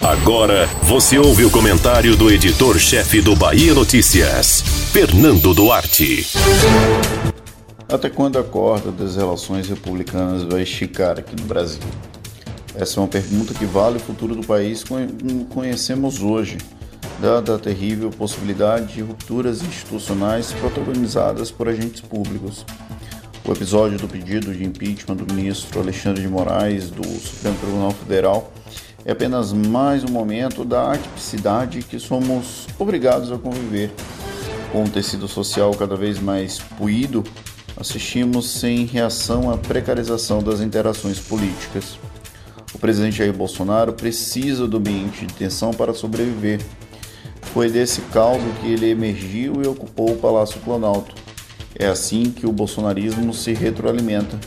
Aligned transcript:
Agora 0.00 0.66
você 0.82 1.18
ouve 1.18 1.44
o 1.44 1.50
comentário 1.50 2.16
do 2.16 2.30
editor-chefe 2.30 3.20
do 3.20 3.36
Bahia 3.36 3.74
Notícias, 3.74 4.62
Fernando 4.92 5.54
Duarte. 5.54 6.26
Até 7.88 8.08
quando 8.08 8.38
a 8.38 8.42
corda 8.42 8.90
das 8.90 9.16
relações 9.16 9.68
republicanas 9.68 10.42
vai 10.44 10.62
esticar 10.62 11.18
aqui 11.18 11.36
no 11.38 11.46
Brasil? 11.46 11.82
Essa 12.74 12.98
é 12.98 13.02
uma 13.02 13.08
pergunta 13.08 13.52
que 13.52 13.66
vale 13.66 13.98
o 13.98 14.00
futuro 14.00 14.34
do 14.34 14.46
país 14.46 14.82
como 14.82 15.44
conhecemos 15.46 16.22
hoje, 16.22 16.56
dada 17.20 17.54
a 17.54 17.58
terrível 17.58 18.10
possibilidade 18.10 18.94
de 18.94 19.02
rupturas 19.02 19.62
institucionais 19.62 20.52
protagonizadas 20.52 21.50
por 21.50 21.68
agentes 21.68 22.00
públicos. 22.00 22.64
O 23.44 23.52
episódio 23.52 23.98
do 23.98 24.08
pedido 24.08 24.54
de 24.54 24.64
impeachment 24.64 25.16
do 25.16 25.34
ministro 25.34 25.80
Alexandre 25.80 26.22
de 26.22 26.28
Moraes 26.28 26.90
do 26.90 27.04
Supremo 27.04 27.56
Tribunal 27.58 27.90
Federal 27.90 28.52
é 29.04 29.12
apenas 29.12 29.52
mais 29.52 30.04
um 30.04 30.08
momento 30.08 30.64
da 30.64 30.92
atipicidade 30.92 31.82
que 31.82 31.98
somos 31.98 32.66
obrigados 32.78 33.32
a 33.32 33.38
conviver. 33.38 33.90
Com 34.70 34.84
o 34.84 34.88
tecido 34.88 35.26
social 35.26 35.72
cada 35.74 35.96
vez 35.96 36.20
mais 36.20 36.58
puído, 36.58 37.24
assistimos 37.76 38.48
sem 38.48 38.84
reação 38.84 39.50
à 39.50 39.58
precarização 39.58 40.42
das 40.42 40.60
interações 40.60 41.18
políticas. 41.18 41.98
O 42.72 42.78
presidente 42.78 43.18
Jair 43.18 43.32
Bolsonaro 43.32 43.92
precisa 43.92 44.66
do 44.66 44.78
ambiente 44.78 45.26
de 45.26 45.34
tensão 45.34 45.72
para 45.72 45.92
sobreviver. 45.92 46.60
Foi 47.52 47.68
desse 47.68 48.00
caldo 48.12 48.44
que 48.60 48.68
ele 48.68 48.88
emergiu 48.88 49.62
e 49.62 49.66
ocupou 49.66 50.12
o 50.12 50.16
Palácio 50.16 50.60
Planalto. 50.60 51.14
É 51.74 51.86
assim 51.86 52.30
que 52.30 52.46
o 52.46 52.52
bolsonarismo 52.52 53.34
se 53.34 53.52
retroalimenta, 53.52 54.38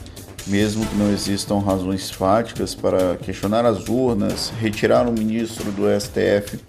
mesmo 0.48 0.86
que 0.86 0.96
não 0.96 1.12
existam 1.12 1.60
razões 1.60 2.10
fáticas 2.12 2.76
para 2.76 3.16
questionar 3.18 3.66
as 3.66 3.88
urnas, 3.88 4.52
retirar 4.60 5.08
um 5.08 5.12
ministro 5.12 5.72
do 5.72 5.84
STF 6.00 6.60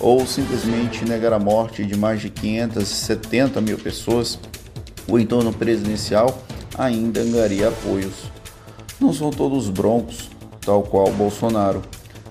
ou 0.00 0.26
simplesmente 0.26 1.04
negar 1.04 1.32
a 1.32 1.38
morte 1.38 1.84
de 1.84 1.96
mais 1.96 2.20
de 2.20 2.30
570 2.30 3.60
mil 3.60 3.78
pessoas 3.78 4.38
o 5.10 5.18
entorno 5.18 5.52
presidencial 5.52 6.42
ainda 6.78 7.20
angaria 7.20 7.68
apoios. 7.68 8.30
Não 9.00 9.12
são 9.12 9.30
todos 9.30 9.68
broncos, 9.68 10.30
tal 10.60 10.82
qual 10.82 11.10
Bolsonaro. 11.10 11.82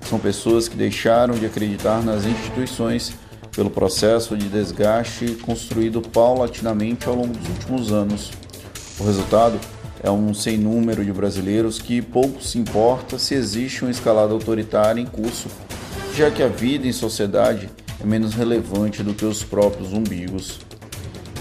São 0.08 0.18
pessoas 0.18 0.68
que 0.68 0.78
deixaram 0.78 1.36
de 1.36 1.46
acreditar 1.46 2.02
nas 2.04 2.26
instituições 2.26 3.14
pelo 3.52 3.70
processo 3.70 4.38
de 4.38 4.48
desgaste 4.48 5.36
construído 5.42 6.02
paulatinamente 6.02 7.08
ao 7.08 7.16
longo 7.16 7.34
dos 7.34 7.50
últimos 7.50 7.92
anos. 7.92 8.32
O 9.00 9.04
resultado 9.04 9.60
é 10.02 10.10
um 10.10 10.34
sem 10.34 10.58
número 10.58 11.04
de 11.04 11.12
brasileiros 11.12 11.80
que 11.80 12.02
pouco 12.02 12.42
se 12.42 12.58
importa 12.58 13.20
se 13.20 13.34
existe 13.34 13.84
uma 13.84 13.92
escalada 13.92 14.34
autoritária 14.34 15.02
em 15.02 15.06
curso, 15.06 15.50
já 16.16 16.32
que 16.32 16.42
a 16.42 16.48
vida 16.48 16.88
em 16.88 16.92
sociedade 16.92 17.70
é 18.02 18.06
menos 18.06 18.34
relevante 18.34 19.04
do 19.04 19.14
que 19.14 19.26
os 19.26 19.44
próprios 19.44 19.92
umbigos. 19.92 20.60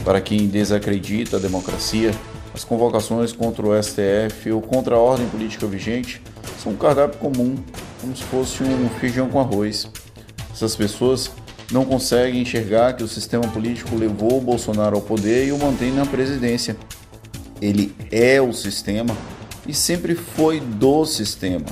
Para 0.04 0.20
quem 0.20 0.48
desacredita 0.48 1.36
a 1.36 1.40
democracia, 1.40 2.10
as 2.54 2.64
convocações 2.64 3.32
contra 3.32 3.66
o 3.66 3.82
STF 3.82 4.50
ou 4.50 4.60
contra 4.60 4.96
a 4.96 4.98
ordem 4.98 5.28
política 5.28 5.66
vigente 5.66 6.20
são 6.62 6.72
um 6.72 6.76
cardápio 6.76 7.18
comum, 7.20 7.56
como 8.00 8.16
se 8.16 8.24
fosse 8.24 8.62
um 8.62 8.88
feijão 9.00 9.28
com 9.28 9.38
arroz. 9.38 9.88
Essas 10.52 10.74
pessoas 10.74 11.30
não 11.70 11.84
conseguem 11.84 12.40
enxergar 12.40 12.94
que 12.94 13.04
o 13.04 13.08
sistema 13.08 13.46
político 13.48 13.94
levou 13.94 14.38
o 14.38 14.40
Bolsonaro 14.40 14.96
ao 14.96 15.02
poder 15.02 15.46
e 15.46 15.52
o 15.52 15.58
mantém 15.58 15.92
na 15.92 16.06
presidência. 16.06 16.76
Ele 17.60 17.94
é 18.10 18.40
o 18.40 18.52
sistema 18.52 19.16
e 19.66 19.74
sempre 19.74 20.14
foi 20.14 20.60
do 20.60 21.04
sistema. 21.04 21.66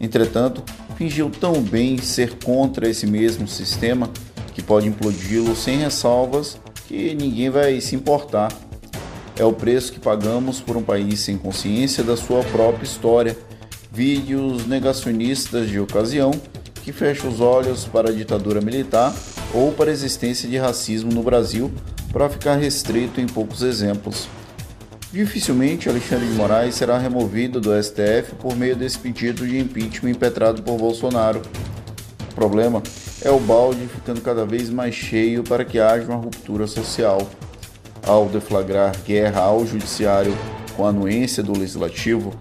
Entretanto, 0.00 0.62
fingiu 0.96 1.30
tão 1.30 1.60
bem 1.62 1.98
ser 1.98 2.38
contra 2.44 2.88
esse 2.88 3.06
mesmo 3.06 3.46
sistema 3.46 4.10
que 4.54 4.62
pode 4.62 4.88
implodi-lo 4.88 5.54
sem 5.54 5.78
ressalvas 5.78 6.58
que 6.86 7.14
ninguém 7.14 7.50
vai 7.50 7.80
se 7.80 7.94
importar. 7.94 8.52
É 9.36 9.44
o 9.44 9.52
preço 9.52 9.92
que 9.92 10.00
pagamos 10.00 10.60
por 10.60 10.76
um 10.76 10.82
país 10.82 11.20
sem 11.20 11.38
consciência 11.38 12.02
da 12.02 12.16
sua 12.16 12.42
própria 12.44 12.84
história. 12.84 13.36
Vídeos 13.92 14.66
negacionistas 14.66 15.68
de 15.68 15.78
ocasião 15.78 16.32
que 16.82 16.92
fecham 16.92 17.30
os 17.30 17.40
olhos 17.40 17.84
para 17.84 18.10
a 18.10 18.12
ditadura 18.12 18.60
militar 18.60 19.14
ou 19.52 19.72
para 19.72 19.90
a 19.90 19.92
existência 19.92 20.48
de 20.48 20.56
racismo 20.56 21.12
no 21.12 21.22
Brasil, 21.22 21.70
para 22.12 22.28
ficar 22.28 22.56
restrito 22.56 23.20
em 23.20 23.26
poucos 23.26 23.62
exemplos. 23.62 24.28
Dificilmente 25.10 25.88
Alexandre 25.88 26.26
de 26.26 26.34
Moraes 26.34 26.74
será 26.74 26.98
removido 26.98 27.62
do 27.62 27.70
STF 27.82 28.34
por 28.38 28.54
meio 28.54 28.76
desse 28.76 28.98
pedido 28.98 29.46
de 29.46 29.58
impeachment 29.58 30.10
impetrado 30.10 30.62
por 30.62 30.76
Bolsonaro. 30.76 31.40
O 32.30 32.34
problema 32.34 32.82
é 33.22 33.30
o 33.30 33.40
balde 33.40 33.88
ficando 33.88 34.20
cada 34.20 34.44
vez 34.44 34.68
mais 34.68 34.94
cheio 34.94 35.42
para 35.42 35.64
que 35.64 35.80
haja 35.80 36.04
uma 36.04 36.16
ruptura 36.16 36.66
social. 36.66 37.26
Ao 38.06 38.26
deflagrar 38.26 38.94
guerra 39.02 39.40
ao 39.40 39.66
judiciário 39.66 40.36
com 40.76 40.84
a 40.84 40.90
anuência 40.90 41.42
do 41.42 41.58
legislativo, 41.58 42.34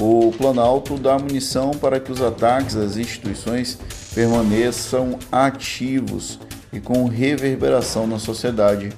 o 0.00 0.32
Planalto 0.38 0.96
dá 0.96 1.18
munição 1.18 1.72
para 1.72 1.98
que 1.98 2.12
os 2.12 2.22
ataques 2.22 2.76
às 2.76 2.96
instituições 2.96 3.76
permaneçam 4.14 5.18
ativos 5.30 6.38
e 6.72 6.78
com 6.78 7.04
reverberação 7.06 8.06
na 8.06 8.20
sociedade. 8.20 8.90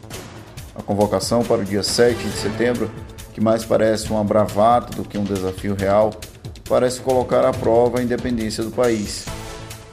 A 0.75 0.83
convocação 0.83 1.43
para 1.43 1.63
o 1.63 1.65
dia 1.65 1.83
7 1.83 2.23
de 2.23 2.37
setembro, 2.37 2.91
que 3.33 3.41
mais 3.41 3.65
parece 3.65 4.11
uma 4.11 4.25
bravata 4.25 4.97
do 4.97 5.09
que 5.09 5.17
um 5.17 5.25
desafio 5.25 5.75
real, 5.75 6.13
parece 6.69 7.01
colocar 7.01 7.45
à 7.45 7.53
prova 7.53 7.99
a 7.99 8.03
independência 8.03 8.63
do 8.65 8.71
país. 8.71 9.25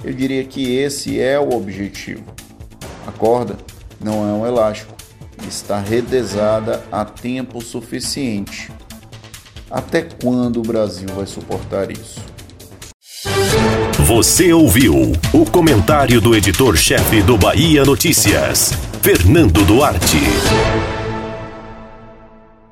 Eu 0.03 0.13
diria 0.13 0.43
que 0.43 0.75
esse 0.75 1.19
é 1.19 1.39
o 1.39 1.53
objetivo. 1.53 2.23
A 3.05 3.11
corda 3.11 3.55
não 3.99 4.27
é 4.27 4.33
um 4.33 4.45
elástico, 4.45 4.95
está 5.47 5.79
redesada 5.79 6.83
há 6.91 7.05
tempo 7.05 7.61
suficiente. 7.61 8.71
Até 9.69 10.01
quando 10.01 10.57
o 10.57 10.63
Brasil 10.63 11.07
vai 11.15 11.25
suportar 11.25 11.91
isso? 11.91 12.19
Você 14.05 14.51
ouviu 14.51 15.13
o 15.31 15.45
comentário 15.45 16.19
do 16.19 16.35
editor-chefe 16.35 17.21
do 17.21 17.37
Bahia 17.37 17.85
Notícias, 17.85 18.71
Fernando 19.01 19.65
Duarte. 19.65 21.00